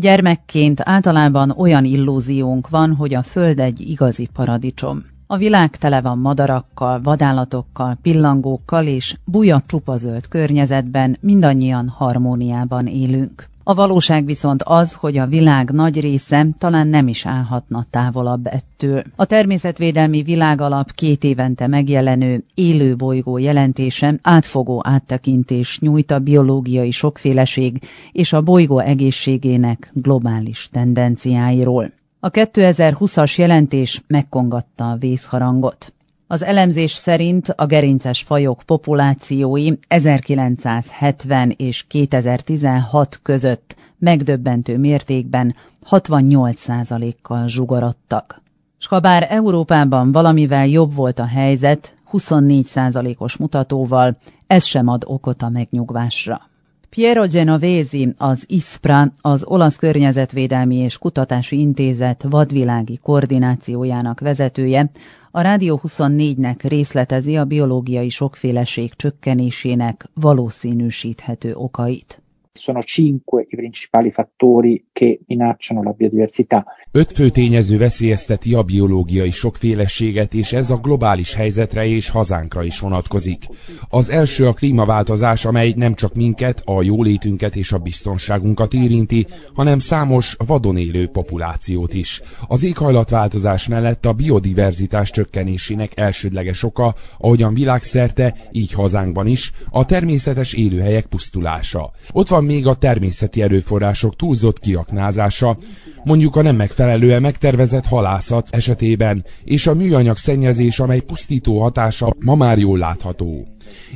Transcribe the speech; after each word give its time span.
Gyermekként 0.00 0.80
általában 0.84 1.50
olyan 1.50 1.84
illúziónk 1.84 2.68
van, 2.68 2.94
hogy 2.94 3.14
a 3.14 3.22
Föld 3.22 3.60
egy 3.60 3.80
igazi 3.80 4.28
paradicsom. 4.32 5.04
A 5.26 5.36
világ 5.36 5.76
tele 5.76 6.00
van 6.00 6.18
madarakkal, 6.18 7.00
vadállatokkal, 7.00 7.98
pillangókkal 8.02 8.86
és 8.86 9.16
buja 9.24 9.62
csupazöld 9.66 10.28
környezetben 10.28 11.16
mindannyian 11.20 11.88
harmóniában 11.88 12.86
élünk. 12.86 13.49
A 13.70 13.74
valóság 13.74 14.24
viszont 14.24 14.62
az, 14.62 14.94
hogy 14.94 15.18
a 15.18 15.26
világ 15.26 15.70
nagy 15.70 16.00
része 16.00 16.46
talán 16.58 16.88
nem 16.88 17.08
is 17.08 17.26
állhatna 17.26 17.86
távolabb 17.90 18.46
ettől. 18.46 19.02
A 19.16 19.24
Természetvédelmi 19.24 20.22
Világalap 20.22 20.92
két 20.92 21.24
évente 21.24 21.66
megjelenő 21.66 22.44
élő 22.54 22.96
bolygó 22.96 23.38
jelentése 23.38 24.14
átfogó 24.22 24.82
áttekintés 24.84 25.78
nyújt 25.80 26.10
a 26.10 26.18
biológiai 26.18 26.90
sokféleség 26.90 27.82
és 28.12 28.32
a 28.32 28.40
bolygó 28.40 28.78
egészségének 28.78 29.90
globális 29.94 30.68
tendenciáiról. 30.72 31.92
A 32.20 32.30
2020-as 32.30 33.38
jelentés 33.38 34.02
megkongatta 34.06 34.90
a 34.90 34.96
vészharangot. 34.96 35.92
Az 36.32 36.42
elemzés 36.42 36.92
szerint 36.92 37.48
a 37.56 37.66
gerinces 37.66 38.22
fajok 38.22 38.62
populációi 38.66 39.72
1970 39.88 41.54
és 41.56 41.84
2016 41.88 43.20
között 43.22 43.76
megdöbbentő 43.98 44.78
mértékben 44.78 45.54
68%-kal 45.90 47.48
zsugorodtak. 47.48 48.42
S 48.78 48.86
ha 48.86 49.00
bár 49.00 49.26
Európában 49.30 50.12
valamivel 50.12 50.66
jobb 50.66 50.94
volt 50.94 51.18
a 51.18 51.26
helyzet, 51.26 51.94
24%-os 52.12 53.36
mutatóval, 53.36 54.16
ez 54.46 54.64
sem 54.64 54.88
ad 54.88 55.02
okot 55.06 55.42
a 55.42 55.48
megnyugvásra. 55.48 56.49
Piero 56.90 57.26
Genovesi, 57.26 58.14
az 58.16 58.44
ISPRA, 58.46 59.12
az 59.20 59.44
Olasz 59.44 59.76
Környezetvédelmi 59.76 60.76
és 60.76 60.98
Kutatási 60.98 61.58
Intézet 61.58 62.26
vadvilági 62.28 62.96
koordinációjának 62.96 64.20
vezetője, 64.20 64.90
a 65.30 65.40
Rádió 65.40 65.80
24-nek 65.86 66.56
részletezi 66.62 67.36
a 67.36 67.44
biológiai 67.44 68.08
sokféleség 68.08 68.94
csökkenésének 68.94 70.08
valószínűsíthető 70.14 71.54
okait. 71.54 72.22
Sono 72.52 72.82
cinque 72.82 73.46
i 73.48 73.56
principali 73.56 74.10
fattori 74.10 74.86
che 74.92 75.20
minacciano 75.26 75.82
la 75.82 75.92
biodiversità. 75.92 76.66
Öt 76.92 77.12
fő 77.12 77.28
tényező 77.28 77.78
veszélyezteti 77.78 78.54
a 78.54 78.62
biológiai 78.62 79.30
sokféleséget, 79.30 80.34
és 80.34 80.52
ez 80.52 80.70
a 80.70 80.76
globális 80.76 81.34
helyzetre 81.34 81.86
és 81.86 82.08
hazánkra 82.08 82.62
is 82.62 82.80
vonatkozik. 82.80 83.44
Az 83.88 84.10
első 84.10 84.46
a 84.46 84.52
klímaváltozás, 84.52 85.44
amely 85.44 85.72
nem 85.76 85.94
csak 85.94 86.14
minket, 86.14 86.62
a 86.64 86.82
jólétünket 86.82 87.56
és 87.56 87.72
a 87.72 87.78
biztonságunkat 87.78 88.74
érinti, 88.74 89.26
hanem 89.54 89.78
számos 89.78 90.36
vadon 90.46 90.76
élő 90.76 91.08
populációt 91.08 91.94
is. 91.94 92.22
Az 92.48 92.64
éghajlatváltozás 92.64 93.68
mellett 93.68 94.06
a 94.06 94.12
biodiverzitás 94.12 95.10
csökkenésének 95.10 95.92
elsődleges 95.94 96.62
oka, 96.62 96.94
ahogyan 97.18 97.54
világszerte, 97.54 98.34
így 98.52 98.72
hazánkban 98.72 99.26
is, 99.26 99.52
a 99.70 99.84
természetes 99.84 100.52
élőhelyek 100.52 101.06
pusztulása. 101.06 101.90
Ott 102.12 102.28
van 102.28 102.39
még 102.44 102.66
a 102.66 102.74
természeti 102.74 103.42
erőforrások 103.42 104.16
túlzott 104.16 104.60
kiaknázása, 104.60 105.56
mondjuk 106.04 106.36
a 106.36 106.42
nem 106.42 106.56
megfelelően 106.56 107.20
megtervezett 107.20 107.86
halászat 107.86 108.48
esetében, 108.50 109.24
és 109.44 109.66
a 109.66 109.74
műanyag 109.74 110.16
szennyezés, 110.16 110.80
amely 110.80 111.00
pusztító 111.00 111.60
hatása 111.60 112.14
ma 112.18 112.34
már 112.34 112.58
jól 112.58 112.78
látható. 112.78 113.46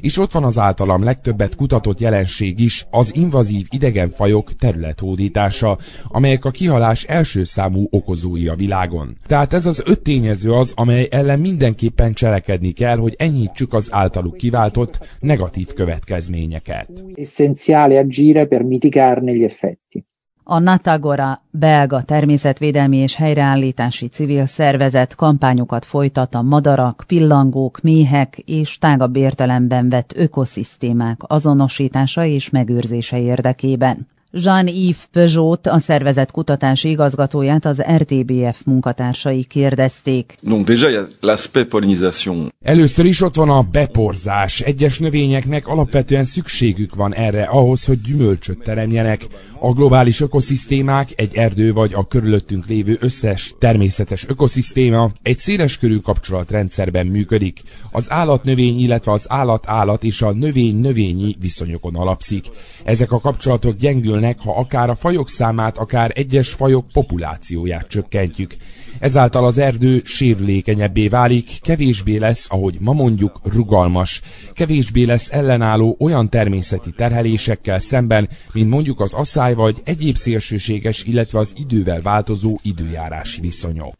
És 0.01 0.19
ott 0.19 0.33
van 0.33 0.45
az 0.45 0.59
általam 0.59 1.03
legtöbbet 1.05 1.55
kutatott 1.55 2.01
jelenség 2.01 2.61
is, 2.61 2.87
az 2.91 3.17
invazív 3.17 3.67
idegenfajok 3.71 4.57
területhódítása, 4.57 5.79
amelyek 6.09 6.45
a 6.45 6.51
kihalás 6.51 7.05
első 7.05 7.45
számú 7.45 7.87
okozói 7.91 8.49
a 8.49 8.55
világon. 8.55 9.17
Tehát 9.27 9.53
ez 9.53 9.67
az 9.67 9.83
öt 9.87 10.03
tényező 10.03 10.53
az, 10.53 10.73
amely 10.77 11.09
ellen 11.11 11.41
mindenképpen 11.41 12.13
cselekedni 12.13 12.71
kell, 12.71 12.97
hogy 12.97 13.15
enyhítsük 13.19 13.73
az 13.73 13.89
általuk 13.93 14.37
kiváltott 14.37 14.99
negatív 15.21 15.73
következményeket. 15.73 17.05
Essenziale 17.15 17.99
agire 17.99 18.47
per 18.47 18.63
mitigarne 18.63 19.33
gli 19.33 19.45
effetti. 19.45 20.07
A 20.47 20.59
Natagora 20.59 21.43
belga 21.51 22.03
természetvédelmi 22.03 22.97
és 22.97 23.15
helyreállítási 23.15 24.07
civil 24.07 24.47
szervezet 24.47 25.15
kampányokat 25.15 25.85
folytat 25.85 26.35
a 26.35 26.43
madarak, 26.43 27.05
pillangók, 27.07 27.81
méhek 27.81 28.39
és 28.39 28.79
tágabb 28.79 29.17
értelemben 29.17 29.89
vett 29.89 30.13
ökoszisztémák 30.17 31.21
azonosítása 31.27 32.25
és 32.25 32.51
megőrzése 32.51 33.21
érdekében. 33.21 34.07
Jean-Yves 34.37 35.09
Peugeot, 35.13 35.67
a 35.67 35.79
szervezet 35.79 36.31
kutatási 36.31 36.89
igazgatóját 36.89 37.65
az 37.65 37.83
RTBF 37.97 38.61
munkatársai 38.65 39.45
kérdezték. 39.45 40.37
Donc 40.43 40.69
déjà, 40.69 40.91
y 40.91 40.97
a 40.97 41.07
l'aspect 41.21 41.69
pollinisation. 41.69 42.53
Először 42.63 43.05
is 43.05 43.21
ott 43.21 43.35
van 43.35 43.51
a 43.51 43.63
beporzás. 43.63 44.61
Egyes 44.61 44.99
növényeknek 44.99 45.69
alapvetően 45.69 46.25
szükségük 46.25 46.95
van 46.95 47.15
erre 47.15 47.43
ahhoz, 47.43 47.85
hogy 47.85 48.01
gyümölcsöt 48.01 48.63
teremjenek. 48.63 49.27
A 49.61 49.73
globális 49.73 50.21
ökoszisztémák, 50.21 51.09
egy 51.17 51.37
erdő 51.37 51.73
vagy 51.73 51.95
a 51.95 52.07
körülöttünk 52.07 52.67
lévő 52.67 52.97
összes 53.01 53.55
természetes 53.59 54.29
ökoszisztéma 54.29 55.13
egy 55.23 55.39
széleskörű 55.39 55.99
kapcsolatrendszerben 55.99 57.07
működik. 57.07 57.63
Az 57.91 58.11
állatnövény, 58.11 58.81
illetve 58.81 59.13
az 59.13 59.27
állat-állat 59.29 60.05
és 60.05 60.23
a 60.23 60.33
növény-növényi 60.33 61.37
viszonyokon 61.41 61.95
alapszik. 61.95 62.47
Ezek 62.85 63.13
a 63.13 63.21
kapcsolatok 63.21 63.77
gyengülnek 63.77 64.24
növelnek, 64.25 64.41
ha 64.41 64.61
akár 64.61 64.91
a 64.91 64.95
fajok 64.95 65.29
számát, 65.29 65.79
akár 65.79 66.11
egyes 66.15 66.53
fajok 66.53 66.87
populációját 66.93 67.87
csökkentjük. 67.87 68.57
Ezáltal 68.99 69.45
az 69.45 69.59
erdő 69.59 70.01
sérülékenyebbé 70.05 71.09
válik, 71.09 71.59
kevésbé 71.61 72.17
lesz, 72.17 72.47
ahogy 72.51 72.77
ma 72.81 72.93
mondjuk, 72.93 73.41
rugalmas, 73.53 74.21
kevésbé 74.53 75.05
lesz 75.05 75.33
ellenálló 75.33 75.97
olyan 75.99 76.29
természeti 76.29 76.91
terhelésekkel 76.91 77.79
szemben, 77.79 78.29
mint 78.53 78.71
mondjuk 78.71 79.01
az 79.01 79.13
asszály 79.13 79.55
vagy 79.55 79.81
egyéb 79.85 80.17
szélsőséges, 80.17 81.05
illetve 81.05 81.39
az 81.39 81.55
idővel 81.57 82.01
változó 82.01 82.59
időjárási 82.63 83.41
viszonyok. 83.41 83.95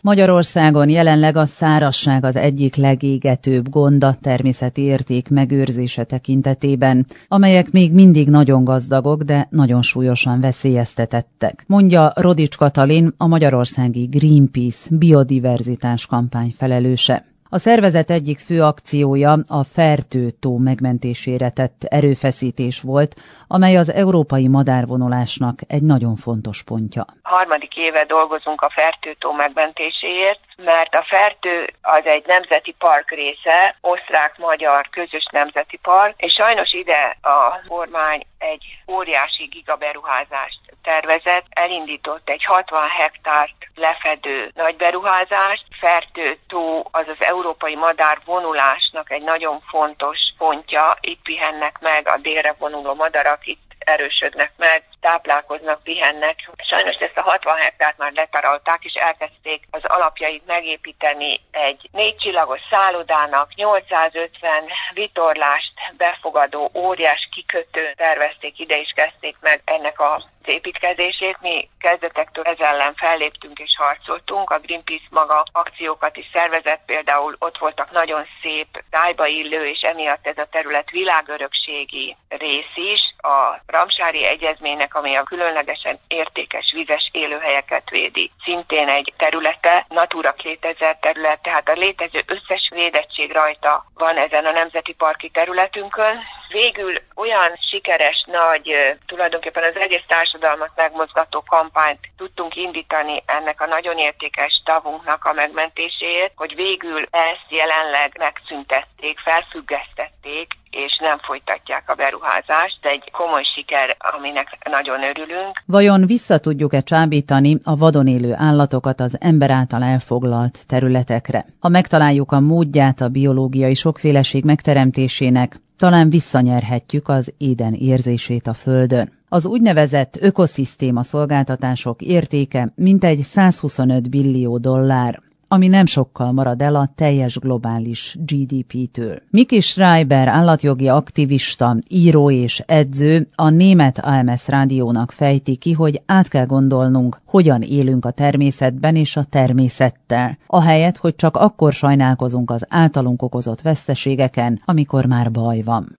Magyarországon 0.00 0.88
jelenleg 0.88 1.36
a 1.36 1.46
szárasság 1.46 2.24
az 2.24 2.36
egyik 2.36 2.76
legégetőbb 2.76 3.68
gond 3.68 4.04
a 4.04 4.18
természeti 4.22 4.82
érték 4.82 5.28
megőrzése 5.28 6.04
tekintetében, 6.04 7.06
amelyek 7.28 7.70
még 7.70 7.92
mindig 7.92 8.28
nagyon 8.44 8.64
gazdagok, 8.64 9.22
de 9.22 9.46
nagyon 9.50 9.82
súlyosan 9.82 10.40
veszélyeztetettek. 10.40 11.64
Mondja 11.66 12.12
Rodics 12.14 12.56
Katalin, 12.56 13.14
a 13.16 13.26
magyarországi 13.26 14.04
Greenpeace 14.04 14.96
biodiverzitás 14.96 16.06
kampány 16.06 16.54
felelőse. 16.56 17.33
A 17.54 17.58
szervezet 17.58 18.10
egyik 18.10 18.38
fő 18.38 18.62
akciója 18.62 19.32
a 19.48 19.64
Fertő-tó 19.64 20.56
megmentésére 20.56 21.50
tett 21.50 21.84
erőfeszítés 21.88 22.80
volt, 22.80 23.14
amely 23.48 23.76
az 23.76 23.92
európai 23.92 24.48
madárvonulásnak 24.48 25.58
egy 25.68 25.82
nagyon 25.82 26.16
fontos 26.16 26.62
pontja. 26.62 27.04
Harmadik 27.22 27.76
éve 27.76 28.04
dolgozunk 28.04 28.60
a 28.60 28.70
Fertő-tó 28.70 29.32
megmentéséért, 29.32 30.40
mert 30.56 30.94
a 30.94 31.04
Fertő 31.08 31.72
az 31.82 32.04
egy 32.04 32.24
nemzeti 32.26 32.74
park 32.78 33.10
része, 33.10 33.76
osztrák-magyar 33.80 34.88
közös 34.90 35.26
nemzeti 35.30 35.76
park, 35.82 36.14
és 36.16 36.32
sajnos 36.32 36.72
ide 36.72 37.16
a 37.22 37.60
kormány 37.68 38.26
egy 38.38 38.64
óriási 38.92 39.44
gigaberuházást 39.44 40.60
tervezett, 40.84 41.46
elindított 41.50 42.28
egy 42.28 42.44
60 42.44 42.88
hektárt 42.88 43.54
lefedő 43.74 44.50
nagy 44.54 44.76
beruházást. 44.76 45.64
Fertő 45.80 46.38
tó 46.48 46.88
az 46.90 47.04
az 47.08 47.26
európai 47.26 47.76
madár 47.76 48.18
vonulásnak 48.24 49.10
egy 49.10 49.22
nagyon 49.22 49.60
fontos 49.68 50.18
pontja. 50.38 50.96
Itt 51.00 51.22
pihennek 51.22 51.78
meg 51.80 52.08
a 52.08 52.16
délre 52.16 52.54
vonuló 52.58 52.94
madarak, 52.94 53.46
itt 53.46 53.62
erősödnek 53.78 54.52
meg, 54.56 54.82
táplálkoznak, 55.04 55.82
pihennek. 55.82 56.36
Sajnos 56.56 56.96
ezt 56.96 57.18
a 57.18 57.22
60 57.22 57.56
hektárt 57.56 57.98
már 57.98 58.12
letaralták, 58.12 58.84
és 58.84 58.94
elkezdték 58.94 59.66
az 59.70 59.84
alapjait 59.84 60.46
megépíteni 60.46 61.40
egy 61.50 61.88
négy 61.92 62.16
csillagos 62.16 62.60
szállodának, 62.70 63.54
850 63.54 64.64
vitorlást 64.92 65.72
befogadó 65.96 66.70
óriás 66.74 67.28
kikötő 67.32 67.92
tervezték 67.96 68.58
ide, 68.58 68.80
és 68.80 68.92
kezdték 68.94 69.36
meg 69.40 69.62
ennek 69.64 70.00
a 70.00 70.32
építkezését. 70.48 71.36
Mi 71.40 71.68
kezdetektől 71.78 72.44
ez 72.44 72.58
ellen 72.58 72.94
felléptünk 72.94 73.58
és 73.58 73.76
harcoltunk. 73.76 74.50
A 74.50 74.58
Greenpeace 74.58 75.04
maga 75.10 75.44
akciókat 75.52 76.16
is 76.16 76.30
szervezett, 76.32 76.80
például 76.86 77.36
ott 77.38 77.58
voltak 77.58 77.90
nagyon 77.90 78.26
szép 78.42 78.82
tájba 78.90 79.26
illő, 79.26 79.66
és 79.66 79.80
emiatt 79.80 80.26
ez 80.26 80.38
a 80.38 80.48
terület 80.50 80.90
világörökségi 80.90 82.16
rész 82.28 82.74
is. 82.74 83.14
A 83.18 83.60
Ramsári 83.66 84.24
Egyezménynek, 84.24 84.93
ami 84.94 85.14
a 85.14 85.22
különlegesen 85.22 85.98
értékes 86.08 86.72
vizes 86.74 87.08
élőhelyeket 87.12 87.90
védi, 87.90 88.30
szintén 88.44 88.88
egy 88.88 89.12
területe, 89.16 89.86
Natura 89.88 90.32
2000 90.32 90.98
terület, 91.00 91.42
tehát 91.42 91.68
a 91.68 91.72
létező 91.72 92.22
összes 92.26 92.70
védettség 92.74 93.32
rajta 93.32 93.86
van 93.94 94.16
ezen 94.16 94.44
a 94.44 94.50
nemzeti 94.50 94.92
parki 94.92 95.28
területünkön, 95.28 96.18
végül 96.60 96.94
olyan 97.14 97.50
sikeres, 97.70 98.18
nagy, 98.40 98.66
tulajdonképpen 99.06 99.64
az 99.70 99.80
egész 99.84 100.06
társadalmat 100.14 100.72
megmozgató 100.76 101.38
kampányt 101.54 102.02
tudtunk 102.16 102.56
indítani 102.56 103.22
ennek 103.26 103.60
a 103.60 103.66
nagyon 103.66 103.96
értékes 103.98 104.62
tavunknak 104.64 105.24
a 105.24 105.32
megmentéséért, 105.32 106.32
hogy 106.36 106.54
végül 106.54 107.02
ezt 107.30 107.48
jelenleg 107.60 108.10
megszüntették, 108.18 109.16
felfüggesztették, 109.18 110.46
és 110.70 110.98
nem 111.00 111.18
folytatják 111.18 111.84
a 111.90 111.94
beruházást. 111.94 112.78
Egy 112.80 113.10
komoly 113.10 113.44
siker, 113.54 113.96
aminek 113.98 114.48
nagyon 114.70 115.02
örülünk. 115.02 115.62
Vajon 115.66 116.06
vissza 116.06 116.38
tudjuk-e 116.38 116.80
csábítani 116.80 117.58
a 117.64 117.76
vadon 117.76 118.06
élő 118.06 118.32
állatokat 118.38 119.00
az 119.00 119.16
ember 119.20 119.50
által 119.50 119.82
elfoglalt 119.82 120.58
területekre? 120.66 121.44
Ha 121.60 121.68
megtaláljuk 121.68 122.32
a 122.32 122.40
módját 122.40 123.00
a 123.00 123.08
biológiai 123.08 123.74
sokféleség 123.74 124.44
megteremtésének, 124.44 125.56
talán 125.76 126.10
visszanyerhetjük 126.10 127.08
az 127.08 127.32
éden 127.38 127.72
érzését 127.72 128.46
a 128.46 128.54
Földön. 128.54 129.12
Az 129.28 129.46
úgynevezett 129.46 130.18
ökoszisztéma 130.20 131.02
szolgáltatások 131.02 132.02
értéke 132.02 132.72
mintegy 132.74 133.22
125 133.22 134.10
billió 134.10 134.58
dollár, 134.58 135.22
ami 135.48 135.68
nem 135.68 135.86
sokkal 135.86 136.32
marad 136.32 136.62
el 136.62 136.74
a 136.74 136.92
teljes 136.94 137.38
globális 137.38 138.16
GDP-től. 138.20 139.22
Miki 139.30 139.60
Schreiber 139.60 140.28
állatjogi 140.28 140.88
aktivista, 140.88 141.76
író 141.88 142.30
és 142.30 142.62
edző 142.66 143.26
a 143.34 143.48
német 143.48 143.98
AMS 143.98 144.48
rádiónak 144.48 145.10
fejti 145.10 145.56
ki, 145.56 145.72
hogy 145.72 146.02
át 146.06 146.28
kell 146.28 146.46
gondolnunk, 146.46 147.20
hogyan 147.34 147.62
élünk 147.62 148.04
a 148.04 148.10
természetben 148.10 148.96
és 148.96 149.16
a 149.16 149.24
természettel, 149.30 150.38
ahelyett, 150.46 150.96
hogy 150.96 151.16
csak 151.16 151.36
akkor 151.36 151.72
sajnálkozunk 151.72 152.50
az 152.50 152.64
általunk 152.68 153.22
okozott 153.22 153.60
veszteségeken, 153.60 154.62
amikor 154.64 155.06
már 155.06 155.30
baj 155.30 155.62
van. 155.62 155.98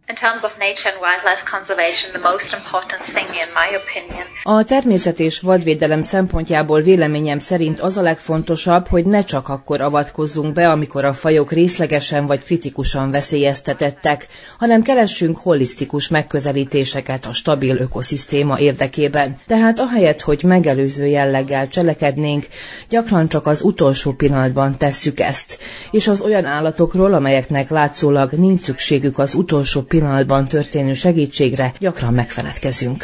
A 4.43 4.63
természet 4.63 5.19
és 5.19 5.39
vadvédelem 5.39 6.01
szempontjából 6.01 6.81
véleményem 6.81 7.39
szerint 7.39 7.79
az 7.79 7.97
a 7.97 8.01
legfontosabb, 8.01 8.87
hogy 8.87 9.05
ne 9.05 9.23
csak 9.23 9.49
akkor 9.49 9.81
avatkozzunk 9.81 10.53
be, 10.53 10.69
amikor 10.69 11.05
a 11.05 11.13
fajok 11.13 11.51
részlegesen 11.51 12.25
vagy 12.25 12.43
kritikusan 12.43 13.11
veszélyeztetettek, 13.11 14.27
hanem 14.57 14.81
keressünk 14.81 15.37
holisztikus 15.37 16.07
megközelítéseket 16.07 17.25
a 17.25 17.33
stabil 17.33 17.77
ökoszisztéma 17.77 18.59
érdekében. 18.59 19.39
Tehát 19.47 19.79
ahelyett, 19.79 20.21
hogy 20.21 20.43
megelőző 20.43 21.05
jelleggel 21.25 21.67
cselekednénk, 21.67 22.47
gyakran 22.89 23.27
csak 23.27 23.45
az 23.45 23.61
utolsó 23.61 24.11
pillanatban 24.11 24.77
tesszük 24.77 25.19
ezt, 25.19 25.59
és 25.91 26.07
az 26.07 26.21
olyan 26.21 26.45
állatokról, 26.45 27.13
amelyeknek 27.13 27.69
látszólag 27.69 28.31
nincs 28.31 28.61
szükségük 28.61 29.19
az 29.19 29.35
utolsó 29.35 29.81
pillanatban 29.81 30.47
történő 30.47 30.93
segítségre, 30.93 31.73
gyakran 31.79 32.13
megfeledkezünk. 32.13 33.03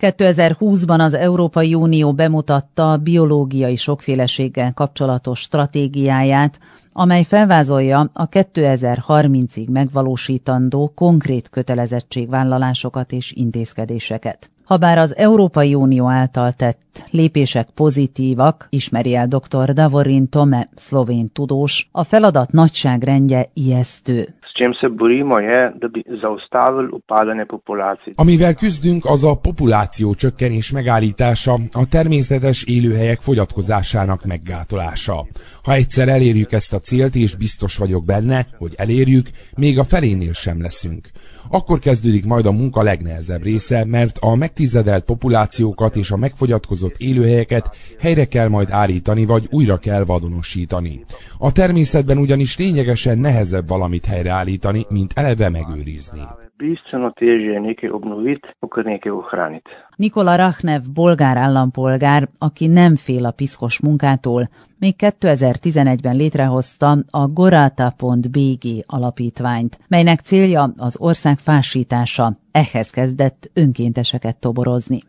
2020-ban 0.00 0.98
az 0.98 1.14
Európai 1.14 1.74
Unió 1.74 2.12
bemutatta 2.12 2.92
a 2.92 2.96
biológiai 2.96 3.76
sokféleséggel 3.76 4.72
kapcsolatos 4.74 5.40
stratégiáját, 5.40 6.58
amely 6.92 7.22
felvázolja 7.22 8.10
a 8.12 8.28
2030-ig 8.28 9.70
megvalósítandó 9.70 10.92
konkrét 10.94 11.48
kötelezettségvállalásokat 11.48 13.12
és 13.12 13.32
intézkedéseket. 13.32 14.50
Habár 14.68 14.98
az 14.98 15.16
Európai 15.16 15.74
Unió 15.74 16.08
által 16.08 16.52
tett 16.52 17.06
lépések 17.10 17.68
pozitívak, 17.74 18.66
ismeri 18.70 19.14
el 19.14 19.26
dr. 19.26 19.72
Davorin 19.72 20.28
Tome, 20.28 20.68
szlovén 20.76 21.32
tudós, 21.32 21.88
a 21.92 22.04
feladat 22.04 22.52
nagyságrendje 22.52 23.50
ijesztő 23.52 24.34
čem 24.58 24.72
se 24.80 24.88
borimo, 24.88 25.38
je, 25.38 25.60
da 25.80 25.88
bi 25.88 26.00
zaustavili 26.22 26.88
upadanje 26.98 27.44
populacije. 27.54 28.12
Amivel 28.16 28.54
küzdünk, 28.54 29.04
az 29.04 29.24
a 29.24 29.34
populáció 29.34 30.14
csökkenés 30.14 30.72
megállítása, 30.72 31.54
a 31.72 31.88
természetes 31.88 32.64
élőhelyek 32.64 33.20
fogyatkozásának 33.20 34.24
meggátolása. 34.24 35.26
Ha 35.62 35.72
egyszer 35.72 36.08
elérjük 36.08 36.52
ezt 36.52 36.72
a 36.74 36.78
célt, 36.78 37.14
és 37.14 37.36
biztos 37.36 37.76
vagyok 37.76 38.04
benne, 38.04 38.46
hogy 38.58 38.72
elérjük, 38.76 39.26
még 39.56 39.78
a 39.78 39.84
felénél 39.84 40.32
sem 40.32 40.60
leszünk. 40.60 41.06
Akkor 41.50 41.78
kezdődik 41.78 42.24
majd 42.24 42.46
a 42.46 42.52
munka 42.52 42.82
legnehezebb 42.82 43.42
része, 43.42 43.84
mert 43.84 44.16
a 44.20 44.34
megtizedelt 44.34 45.04
populációkat 45.04 45.96
és 45.96 46.10
a 46.10 46.16
megfogyatkozott 46.16 46.96
élőhelyeket 46.96 47.76
helyre 48.00 48.24
kell 48.24 48.48
majd 48.48 48.68
állítani, 48.70 49.24
vagy 49.24 49.46
újra 49.50 49.76
kell 49.76 50.04
vadonosítani. 50.04 51.04
A 51.38 51.52
természetben 51.52 52.18
ugyanis 52.18 52.58
lényegesen 52.58 53.18
nehezebb 53.18 53.68
valamit 53.68 54.06
helyreállítani, 54.06 54.47
mint 54.88 55.12
eleve 55.14 55.48
megőrizni. 55.48 56.47
Bistveno 56.58 57.12
težje 57.14 57.52
je 57.54 57.60
nekaj 57.62 57.90
obnoviti, 57.94 58.50
kot 58.58 58.84
nekaj 58.84 59.12
ohraniti. 59.14 59.70
Nikola 59.96 60.36
Rachnev 60.36 60.82
bolgár 60.94 61.36
állampolgár, 61.36 62.28
aki 62.38 62.66
nem 62.66 62.96
fél 62.96 63.26
a 63.26 63.30
piszkos 63.30 63.80
munkától, 63.80 64.48
még 64.80 64.94
2011-ben 64.98 66.16
létrehozta 66.16 66.96
a 67.10 67.26
Gorata.bg 67.26 68.64
alapítványt, 68.86 69.78
melynek 69.88 70.20
célja 70.20 70.72
az 70.76 70.96
ország 71.00 71.38
fásítása. 71.38 72.32
Ehhez 72.52 72.90
kezdett 72.90 73.50
önkénteseket 73.54 74.36
toborozni. 74.36 75.00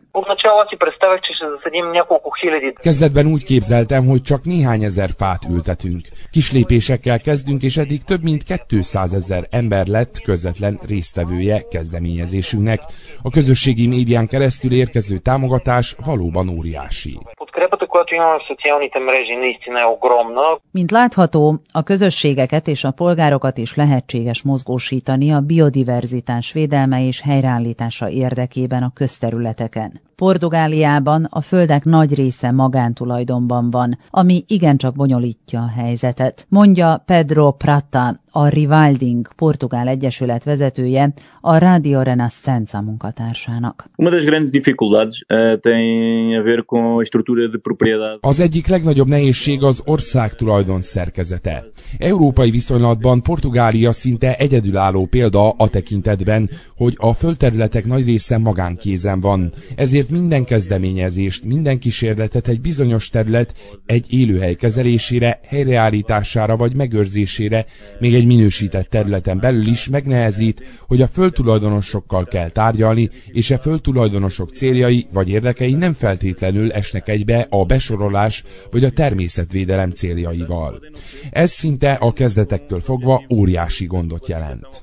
Kezdetben 2.74 3.26
úgy 3.26 3.44
képzeltem, 3.44 4.06
hogy 4.06 4.22
csak 4.22 4.44
néhány 4.44 4.82
ezer 4.82 5.10
fát 5.16 5.44
ültetünk. 5.50 6.00
Kis 6.30 6.52
lépésekkel 6.52 7.20
kezdünk, 7.20 7.62
és 7.62 7.76
eddig 7.76 8.02
több 8.02 8.22
mint 8.22 8.66
200 8.66 9.12
ezer 9.14 9.46
ember 9.50 9.86
lett 9.86 10.20
közvetlen 10.20 10.78
résztvevője 11.40 11.68
kezdeményezésünknek. 11.68 12.80
A 13.22 13.30
közösségi 13.30 13.86
médián 13.86 14.26
keresztül 14.26 14.72
érkező 14.72 15.18
támogatás 15.18 15.96
valóban 16.04 16.48
óriási. 16.48 17.18
Mint 20.70 20.90
látható, 20.90 21.60
a 21.72 21.82
közösségeket 21.82 22.66
és 22.68 22.84
a 22.84 22.90
polgárokat 22.90 23.58
is 23.58 23.74
lehetséges 23.74 24.42
mozgósítani 24.42 25.30
a 25.32 25.40
biodiverzitás 25.40 26.52
védelme 26.52 27.06
és 27.06 27.20
helyreállítása 27.20 28.08
érdekében 28.08 28.82
a 28.82 28.92
közterületeken. 28.94 30.00
Portugáliában 30.20 31.26
a 31.30 31.40
földek 31.40 31.84
nagy 31.84 32.14
része 32.14 32.50
magántulajdonban 32.50 33.70
van, 33.70 33.98
ami 34.10 34.44
igencsak 34.46 34.94
bonyolítja 34.94 35.60
a 35.60 35.68
helyzetet, 35.68 36.46
mondja 36.48 37.02
Pedro 37.06 37.52
Prata, 37.52 38.20
a 38.30 38.48
Rivalding 38.48 39.34
Portugál 39.36 39.88
Egyesület 39.88 40.44
vezetője, 40.44 41.12
a 41.40 41.58
Radio 41.58 42.02
Renascença 42.02 42.80
munkatársának. 42.80 43.90
Propriedade. 47.62 48.18
Az 48.20 48.40
egyik 48.40 48.66
legnagyobb 48.66 49.08
nehézség 49.08 49.62
az 49.62 49.82
ország 49.84 50.34
tulajdon 50.34 50.82
szerkezete. 50.82 51.64
Európai 51.98 52.50
viszonylatban 52.50 53.22
Portugália 53.22 53.92
szinte 53.92 54.36
egyedülálló 54.36 55.06
példa 55.06 55.50
a 55.50 55.68
tekintetben, 55.68 56.50
hogy 56.76 56.94
a 56.96 57.12
földterületek 57.12 57.86
nagy 57.86 58.04
része 58.04 58.38
magánkézen 58.38 59.20
van, 59.20 59.50
ezért 59.76 60.09
minden 60.10 60.44
kezdeményezést, 60.44 61.44
minden 61.44 61.78
kísérletet 61.78 62.48
egy 62.48 62.60
bizonyos 62.60 63.08
terület 63.08 63.80
egy 63.86 64.06
élőhely 64.12 64.54
kezelésére, 64.54 65.40
helyreállítására 65.46 66.56
vagy 66.56 66.76
megőrzésére, 66.76 67.64
még 67.98 68.14
egy 68.14 68.26
minősített 68.26 68.88
területen 68.88 69.38
belül 69.38 69.66
is 69.66 69.88
megnehezít, 69.88 70.62
hogy 70.86 71.02
a 71.02 71.06
földtulajdonosokkal 71.06 72.24
kell 72.24 72.50
tárgyalni, 72.50 73.08
és 73.26 73.50
a 73.50 73.58
földtulajdonosok 73.58 74.50
céljai 74.50 75.06
vagy 75.12 75.28
érdekei 75.28 75.74
nem 75.74 75.92
feltétlenül 75.92 76.72
esnek 76.72 77.08
egybe 77.08 77.46
a 77.50 77.64
besorolás 77.64 78.42
vagy 78.70 78.84
a 78.84 78.90
természetvédelem 78.90 79.90
céljaival. 79.90 80.80
Ez 81.30 81.50
szinte 81.50 81.92
a 81.92 82.12
kezdetektől 82.12 82.80
fogva 82.80 83.24
óriási 83.30 83.86
gondot 83.86 84.28
jelent. 84.28 84.82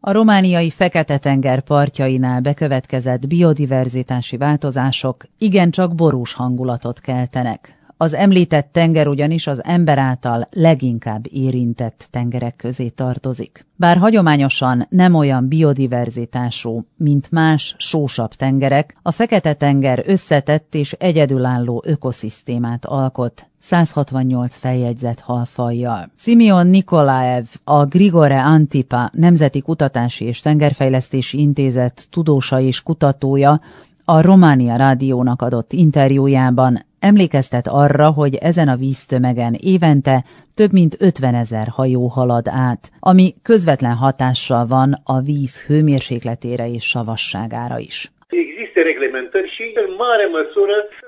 A 0.00 0.12
romániai 0.12 0.70
Fekete-tenger 0.70 1.60
partjainál 1.60 2.40
bekövetkezett 2.40 3.26
biodiverzitási 3.26 4.36
változások 4.36 5.24
igencsak 5.38 5.94
borús 5.94 6.32
hangulatot 6.32 7.00
keltenek. 7.00 7.76
Az 7.98 8.14
említett 8.14 8.68
tenger 8.72 9.08
ugyanis 9.08 9.46
az 9.46 9.64
ember 9.64 9.98
által 9.98 10.48
leginkább 10.50 11.26
érintett 11.30 12.08
tengerek 12.10 12.56
közé 12.56 12.88
tartozik. 12.88 13.66
Bár 13.76 13.96
hagyományosan 13.96 14.86
nem 14.90 15.14
olyan 15.14 15.48
biodiverzitású, 15.48 16.84
mint 16.96 17.30
más 17.30 17.74
sósabb 17.78 18.30
tengerek, 18.30 18.96
a 19.02 19.10
Fekete-tenger 19.10 20.02
összetett 20.06 20.74
és 20.74 20.92
egyedülálló 20.92 21.82
ökoszisztémát 21.86 22.84
alkot, 22.84 23.48
168 23.66 24.56
feljegyzett 24.56 25.20
halfajjal. 25.20 26.10
Simeon 26.18 26.66
Nikolaev, 26.66 27.44
a 27.64 27.84
Grigore 27.84 28.42
Antipa 28.42 29.10
Nemzeti 29.12 29.60
Kutatási 29.60 30.24
és 30.24 30.40
Tengerfejlesztési 30.40 31.38
Intézet 31.38 32.06
tudósa 32.10 32.60
és 32.60 32.82
kutatója 32.82 33.60
a 34.04 34.20
Románia 34.20 34.76
Rádiónak 34.76 35.42
adott 35.42 35.72
interjújában 35.72 36.84
emlékeztet 36.98 37.68
arra, 37.68 38.10
hogy 38.10 38.34
ezen 38.34 38.68
a 38.68 38.76
víztömegen 38.76 39.54
évente 39.54 40.24
több 40.54 40.72
mint 40.72 40.96
50 40.98 41.34
ezer 41.34 41.68
hajó 41.68 42.06
halad 42.06 42.48
át, 42.48 42.90
ami 43.00 43.34
közvetlen 43.42 43.94
hatással 43.94 44.66
van 44.66 45.00
a 45.04 45.20
víz 45.20 45.62
hőmérsékletére 45.62 46.70
és 46.70 46.84
savasságára 46.84 47.78
is. 47.78 48.10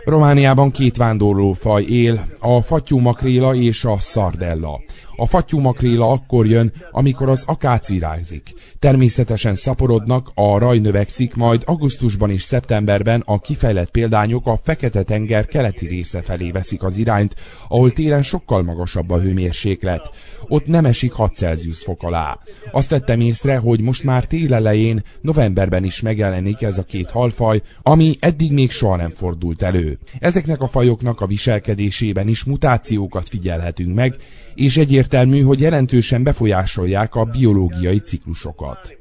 Romániában 0.05 0.71
két 0.71 0.97
vándorlófaj 0.97 1.83
él, 1.83 2.15
a 2.41 2.63
fatyúmakréla 2.63 3.55
és 3.55 3.85
a 3.85 3.97
szardella. 3.99 4.75
A 5.21 5.27
fatyúmakréla 5.27 6.11
akkor 6.11 6.47
jön, 6.47 6.73
amikor 6.91 7.29
az 7.29 7.45
akác 7.47 7.89
virágzik. 7.89 8.55
Természetesen 8.79 9.55
szaporodnak, 9.55 10.31
a 10.35 10.59
raj 10.59 10.79
növekszik, 10.79 11.35
majd 11.35 11.63
augusztusban 11.67 12.31
és 12.31 12.43
szeptemberben 12.43 13.23
a 13.27 13.41
kifejlett 13.41 13.91
példányok 13.91 14.47
a 14.47 14.59
Fekete-tenger 14.63 15.47
keleti 15.47 15.87
része 15.87 16.23
felé 16.23 16.51
veszik 16.51 16.83
az 16.83 16.97
irányt, 16.97 17.35
ahol 17.69 17.93
télen 17.93 18.23
sokkal 18.23 18.63
magasabb 18.63 19.11
a 19.11 19.21
hőmérséklet. 19.21 20.11
Ott 20.49 20.67
nem 20.67 20.85
esik 20.85 21.13
6 21.13 21.35
Celsius 21.35 21.83
fok 21.83 22.03
alá. 22.03 22.39
Azt 22.73 22.89
tettem 22.89 23.21
észre, 23.21 23.57
hogy 23.57 23.81
most 23.81 24.05
már 24.05 24.25
tél 24.25 24.55
elején, 24.55 25.03
novemberben 25.21 25.85
is 25.85 26.01
megjelenik 26.01 26.63
ez 26.63 26.79
a 26.79 26.83
két 26.83 27.11
halfaj, 27.11 27.63
ami 27.83 28.17
eddig 28.21 28.53
még 28.53 28.71
soha 28.71 28.97
nem 28.97 29.11
fordult 29.11 29.63
elő. 29.63 29.99
Ezeknek 30.19 30.61
a 30.61 30.67
fajoknak 30.67 31.21
a 31.21 31.27
viselkedésében 31.27 32.29
is 32.29 32.45
mutációkat 32.45 33.29
figyelhetünk 33.29 33.95
meg, 33.95 34.17
és 34.59 34.77
egyértelmű, 34.77 35.41
hogy 35.41 35.61
jelentősen 35.61 36.23
befolyásolják 36.23 37.15
a 37.15 37.25
biológiai 37.25 37.99
ciklusokat. 37.99 38.99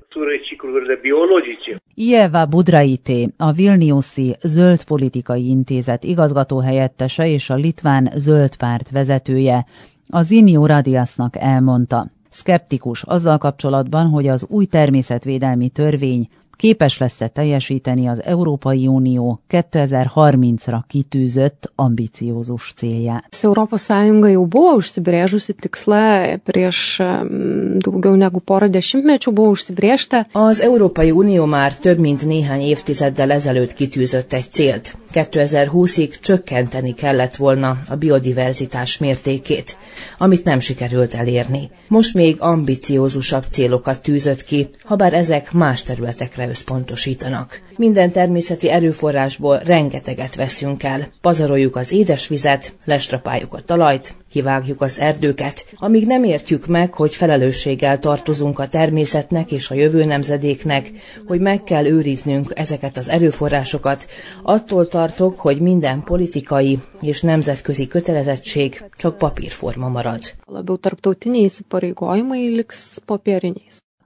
Ieva 1.94 2.46
Budraité, 2.46 3.30
a 3.38 3.52
Vilniuszi 3.52 4.36
Zöld 4.42 4.84
Politikai 4.84 5.48
Intézet 5.48 6.04
igazgatóhelyettese 6.04 7.28
és 7.28 7.50
a 7.50 7.56
Litván 7.56 8.12
Zöld 8.16 8.56
Párt 8.56 8.90
vezetője, 8.90 9.66
az 10.10 10.32
Inio 10.32 10.66
Radiasnak 10.66 11.36
elmondta. 11.40 12.12
Skeptikus 12.30 13.04
azzal 13.04 13.38
kapcsolatban, 13.38 14.08
hogy 14.08 14.28
az 14.28 14.46
új 14.50 14.66
természetvédelmi 14.66 15.70
törvény 15.70 16.28
képes 16.58 16.98
lesz-e 16.98 17.28
teljesíteni 17.28 18.08
az 18.08 18.24
Európai 18.24 18.88
Unió 18.88 19.40
2030-ra 19.50 20.80
kitűzött 20.88 21.72
ambiciózus 21.76 22.74
célját. 22.76 23.38
Europos 23.42 23.82
Sąjunga 23.82 24.28
jau 24.28 24.46
buvo 24.46 24.74
užsibrėžusi 24.82 25.54
tikslą 25.54 26.40
prieš 26.44 27.00
daugiau 27.86 28.16
negu 28.20 28.42
porą 28.42 28.68
dešimtmečių 28.74 29.32
buvo 29.32 29.54
užsibrėžta. 29.56 30.26
Az 30.32 30.62
Európai 30.62 31.12
Unió 31.12 31.46
már 31.46 31.76
több 31.76 32.00
mint 32.00 32.26
néhány 32.26 32.62
évtizeddel 32.62 33.32
ezelőtt 33.32 33.74
kitűzött 33.74 34.34
egy 34.34 34.50
célt. 34.52 34.98
2020-ig 35.14 36.20
csökkenteni 36.20 36.94
kellett 36.94 37.36
volna 37.36 37.78
a 37.90 37.96
biodiverzitás 37.96 38.98
mértékét, 38.98 39.78
amit 40.18 40.44
nem 40.44 40.60
sikerült 40.60 41.14
elérni. 41.14 41.70
Most 41.88 42.14
még 42.14 42.36
ambiciózusabb 42.40 43.46
célokat 43.52 44.02
tűzött 44.02 44.44
ki, 44.44 44.70
habár 44.84 45.14
ezek 45.14 45.52
más 45.52 45.84
területekre 45.84 46.48
összpontosítanak. 46.48 47.62
Minden 47.78 48.12
természeti 48.12 48.70
erőforrásból 48.70 49.58
rengeteget 49.58 50.36
veszünk 50.36 50.84
el. 50.84 51.08
Pazaroljuk 51.22 51.76
az 51.76 51.92
édesvizet, 51.92 52.74
lestrapáljuk 52.86 53.54
a 53.54 53.62
talajt, 53.62 54.16
kivágjuk 54.30 54.82
az 54.82 55.00
erdőket, 55.00 55.66
amíg 55.76 56.06
nem 56.06 56.24
értjük 56.24 56.68
meg, 56.68 56.94
hogy 56.94 57.16
felelősséggel 57.16 58.00
tartozunk 58.00 58.60
a 58.60 58.68
természetnek 58.68 59.52
és 59.52 59.72
a 59.72 59.76
jövő 59.76 60.06
nemzedéknek, 60.06 60.92
hogy 61.26 61.40
meg 61.40 61.64
kell 61.64 61.86
őriznünk 61.86 62.52
ezeket 62.56 62.98
az 62.98 63.10
erőforrásokat, 63.10 64.08
attól 64.44 64.88
tartok, 64.88 65.40
hogy 65.40 65.60
minden 65.62 66.00
politikai 66.04 66.80
és 67.02 67.22
nemzetközi 67.22 67.88
kötelezettség 67.88 68.84
csak 68.98 69.18
papírforma 69.18 69.88
marad. 69.88 70.20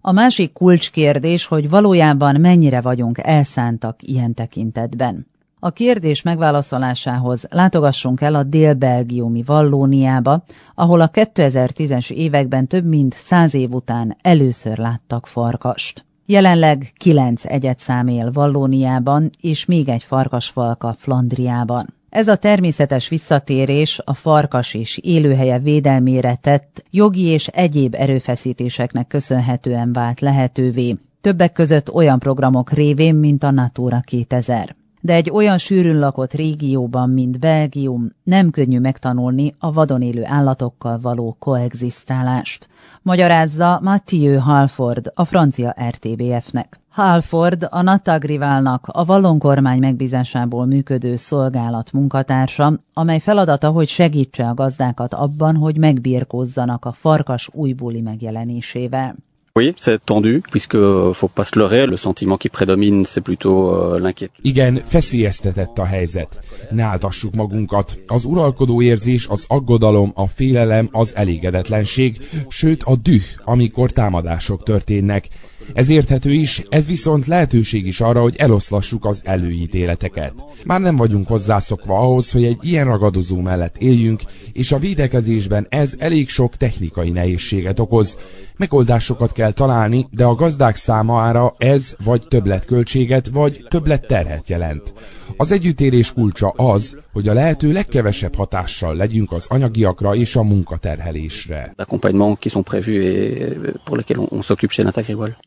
A 0.03 0.11
másik 0.11 0.53
kulcskérdés, 0.53 1.45
hogy 1.45 1.69
valójában 1.69 2.39
mennyire 2.39 2.81
vagyunk 2.81 3.17
elszántak 3.17 4.03
ilyen 4.03 4.33
tekintetben. 4.33 5.27
A 5.59 5.69
kérdés 5.69 6.21
megválaszolásához 6.21 7.45
látogassunk 7.49 8.21
el 8.21 8.35
a 8.35 8.43
dél-belgiumi 8.43 9.43
Vallóniába, 9.43 10.43
ahol 10.75 11.01
a 11.01 11.09
2010-es 11.09 12.11
években 12.11 12.67
több 12.67 12.85
mint 12.85 13.13
száz 13.13 13.53
év 13.53 13.73
után 13.73 14.17
először 14.21 14.77
láttak 14.77 15.27
farkast. 15.27 16.05
Jelenleg 16.25 16.93
kilenc 16.97 17.45
egyetszám 17.45 18.07
él 18.07 18.31
Vallóniában, 18.31 19.29
és 19.41 19.65
még 19.65 19.89
egy 19.89 20.03
farkasfalka 20.03 20.93
Flandriában. 20.97 21.93
Ez 22.11 22.27
a 22.27 22.35
természetes 22.35 23.09
visszatérés 23.09 24.01
a 24.03 24.13
farkas 24.13 24.73
és 24.73 24.97
élőhelye 24.97 25.59
védelmére 25.59 26.35
tett 26.35 26.83
jogi 26.89 27.25
és 27.25 27.47
egyéb 27.47 27.95
erőfeszítéseknek 27.95 29.07
köszönhetően 29.07 29.93
vált 29.93 30.19
lehetővé, 30.19 30.97
többek 31.21 31.51
között 31.51 31.93
olyan 31.93 32.19
programok 32.19 32.71
révén, 32.71 33.15
mint 33.15 33.43
a 33.43 33.51
Natura 33.51 33.99
2000 33.99 34.75
de 35.01 35.13
egy 35.13 35.29
olyan 35.29 35.57
sűrűn 35.57 35.99
lakott 35.99 36.33
régióban, 36.33 37.09
mint 37.09 37.39
Belgium, 37.39 38.11
nem 38.23 38.49
könnyű 38.49 38.79
megtanulni 38.79 39.55
a 39.59 39.71
vadon 39.71 40.01
élő 40.01 40.25
állatokkal 40.25 40.99
való 40.99 41.35
koexisztálást, 41.39 42.67
magyarázza 43.01 43.79
Mathieu 43.83 44.39
Halford, 44.39 45.11
a 45.13 45.25
francia 45.25 45.75
RTBF-nek. 45.89 46.79
Halford 46.89 47.67
a 47.69 47.81
Natagrivalnak 47.81 48.87
a 48.87 49.05
Vallon 49.05 49.39
kormány 49.39 49.79
megbízásából 49.79 50.65
működő 50.65 51.15
szolgálat 51.15 51.91
munkatársa, 51.91 52.79
amely 52.93 53.19
feladata, 53.19 53.69
hogy 53.69 53.87
segítse 53.87 54.47
a 54.47 54.53
gazdákat 54.53 55.13
abban, 55.13 55.55
hogy 55.55 55.77
megbírkozzanak 55.77 56.85
a 56.85 56.91
farkas 56.91 57.49
újbóli 57.53 58.01
megjelenésével. 58.01 59.15
Oui, 59.53 59.73
c'est 59.77 60.05
tendu, 60.05 60.41
puisque 60.49 60.75
euh, 60.75 61.11
faut 61.13 61.27
pas 61.27 61.43
se 61.43 61.59
leurrer, 61.59 61.85
le 61.85 61.97
sentiment 61.97 62.37
qui 62.37 62.47
prédomine, 62.47 63.05
c'est 63.05 63.19
plutôt 63.19 63.73
euh, 63.73 63.99
l'inquiétude. 63.99 64.45
Igen, 64.45 64.81
feszélyeztetett 64.85 65.79
a 65.79 65.85
helyzet. 65.85 66.39
Ne 66.71 66.83
áltassuk 66.83 67.35
magunkat. 67.35 67.99
Az 68.07 68.25
uralkodó 68.25 68.81
érzés, 68.81 69.27
az 69.27 69.45
aggodalom, 69.47 70.11
a 70.15 70.27
félelem, 70.27 70.89
az 70.91 71.15
elégedetlenség, 71.15 72.17
sőt 72.47 72.83
a 72.83 72.95
düh, 72.95 73.23
amikor 73.43 73.91
támadások 73.91 74.63
történnek. 74.63 75.27
Ez 75.73 75.89
érthető 75.89 76.33
is, 76.33 76.63
ez 76.69 76.87
viszont 76.87 77.25
lehetőség 77.25 77.87
is 77.87 78.01
arra, 78.01 78.21
hogy 78.21 78.35
eloszlassuk 78.37 79.05
az 79.05 79.21
előítéleteket. 79.25 80.33
Már 80.65 80.81
nem 80.81 80.95
vagyunk 80.95 81.27
hozzászokva 81.27 81.97
ahhoz, 81.97 82.31
hogy 82.31 82.43
egy 82.43 82.57
ilyen 82.61 82.85
ragadozó 82.85 83.39
mellett 83.39 83.77
éljünk, 83.77 84.21
és 84.53 84.71
a 84.71 84.77
védekezésben 84.77 85.67
ez 85.69 85.95
elég 85.99 86.29
sok 86.29 86.55
technikai 86.55 87.09
nehézséget 87.09 87.79
okoz. 87.79 88.17
Megoldásokat 88.57 89.31
kell 89.31 89.51
találni, 89.51 90.07
de 90.11 90.23
a 90.23 90.35
gazdák 90.35 90.75
számára 90.75 91.55
ez 91.57 91.95
vagy 92.03 92.21
többletköltséget, 92.27 93.27
vagy 93.27 93.65
többletterhet 93.69 94.49
jelent. 94.49 94.93
Az 95.37 95.51
együttérés 95.51 96.13
kulcsa 96.13 96.49
az, 96.49 96.97
hogy 97.11 97.27
a 97.27 97.33
lehető 97.33 97.71
legkevesebb 97.71 98.35
hatással 98.35 98.95
legyünk 98.95 99.31
az 99.31 99.45
anyagiakra 99.49 100.15
és 100.15 100.35
a 100.35 100.43
munkaterhelésre. 100.43 101.73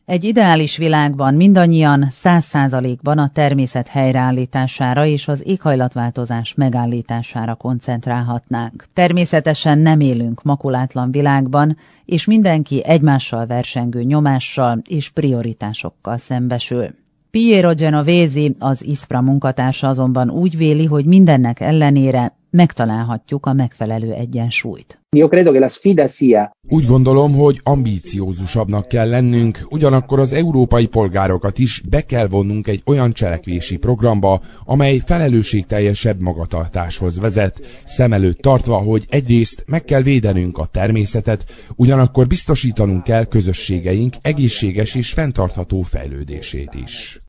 Egy 0.05 0.23
ideális 0.23 0.77
világban 0.77 1.33
mindannyian 1.33 2.07
száz 2.11 2.43
százalékban 2.45 3.17
a 3.17 3.31
természet 3.33 3.87
helyreállítására 3.87 5.05
és 5.05 5.27
az 5.27 5.41
éghajlatváltozás 5.45 6.53
megállítására 6.53 7.55
koncentrálhatnánk. 7.55 8.85
Természetesen 8.93 9.79
nem 9.79 9.99
élünk 9.99 10.43
makulátlan 10.43 11.11
világban, 11.11 11.77
és 12.05 12.25
mindenki 12.25 12.83
egymással 12.85 13.45
versengő 13.45 14.03
nyomással 14.03 14.81
és 14.87 15.09
prioritásokkal 15.09 16.17
szembesül. 16.17 17.03
Piero 17.35 17.73
Genovesi, 17.73 18.55
az 18.59 18.85
ISPRA 18.85 19.21
munkatársa 19.21 19.87
azonban 19.87 20.29
úgy 20.29 20.57
véli, 20.57 20.85
hogy 20.85 21.05
mindennek 21.05 21.59
ellenére 21.59 22.37
megtalálhatjuk 22.49 23.45
a 23.45 23.53
megfelelő 23.53 24.11
egyensúlyt. 24.13 25.04
Io 25.15 25.29
credo 25.29 25.51
che 25.51 25.59
la 25.59 25.69
sfida 25.69 26.07
sia 26.07 26.55
úgy 26.69 26.85
gondolom, 26.85 27.33
hogy 27.33 27.59
ambíciózusabbnak 27.63 28.87
kell 28.87 29.09
lennünk, 29.09 29.59
ugyanakkor 29.69 30.19
az 30.19 30.33
európai 30.33 30.85
polgárokat 30.85 31.59
is 31.59 31.81
be 31.89 32.01
kell 32.01 32.27
vonnunk 32.27 32.67
egy 32.67 32.81
olyan 32.85 33.11
cselekvési 33.11 33.77
programba, 33.77 34.41
amely 34.63 35.01
felelősségteljesebb 35.05 36.21
magatartáshoz 36.21 37.19
vezet, 37.19 37.81
szem 37.83 38.13
előtt 38.13 38.37
tartva, 38.37 38.77
hogy 38.77 39.05
egyrészt 39.09 39.63
meg 39.67 39.83
kell 39.83 40.01
védenünk 40.01 40.57
a 40.57 40.65
természetet, 40.65 41.45
ugyanakkor 41.75 42.27
biztosítanunk 42.27 43.03
kell 43.03 43.23
közösségeink 43.23 44.13
egészséges 44.21 44.95
és 44.95 45.13
fenntartható 45.13 45.81
fejlődését 45.81 46.73
is. 46.83 47.23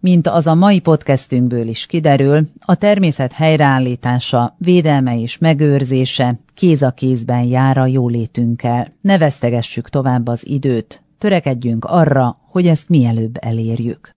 Mint 0.00 0.26
az 0.26 0.46
a 0.46 0.54
mai 0.54 0.80
podcastünkből 0.80 1.68
is 1.68 1.86
kiderül, 1.86 2.46
a 2.58 2.74
természet 2.74 3.32
helyreállítása, 3.32 4.56
védelme 4.58 5.20
és 5.20 5.38
megőrzése 5.38 6.17
kéz 6.54 6.82
a 6.82 6.90
kézben 6.90 7.42
jár 7.42 7.78
a 7.78 7.86
jólétünkkel. 7.86 8.92
Ne 9.00 9.18
vesztegessük 9.18 9.88
tovább 9.88 10.26
az 10.26 10.46
időt, 10.46 11.02
törekedjünk 11.18 11.84
arra, 11.84 12.38
hogy 12.50 12.66
ezt 12.66 12.88
mielőbb 12.88 13.36
elérjük. 13.40 14.10